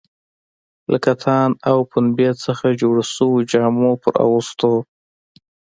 [0.91, 4.73] له کتان او پنبې څخه جوړو شویو جامو پر اغوستو.